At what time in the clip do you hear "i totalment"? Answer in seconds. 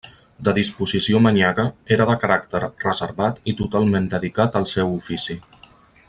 3.53-4.11